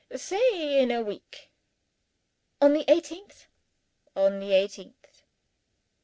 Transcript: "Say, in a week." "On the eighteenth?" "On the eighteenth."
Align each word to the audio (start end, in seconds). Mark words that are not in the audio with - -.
"Say, 0.15 0.81
in 0.81 0.89
a 0.89 1.03
week." 1.03 1.51
"On 2.59 2.73
the 2.73 2.83
eighteenth?" 2.87 3.45
"On 4.15 4.39
the 4.39 4.51
eighteenth." 4.51 5.21